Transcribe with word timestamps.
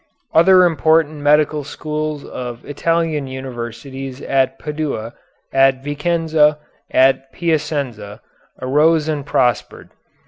Other 0.33 0.65
important 0.65 1.17
medical 1.21 1.63
schools 1.63 2.25
of 2.25 2.65
Italian 2.65 3.27
universities 3.27 4.19
at 4.19 4.57
Padua, 4.57 5.13
at 5.53 5.83
Vicenza, 5.83 6.57
at 6.89 7.31
Piacenza, 7.31 8.19
arose 8.59 9.07
and 9.07 9.23
prospered. 9.23 9.91